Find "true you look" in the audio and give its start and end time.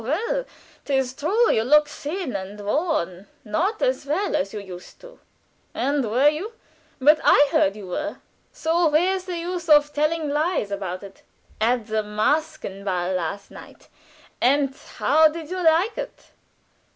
1.13-1.87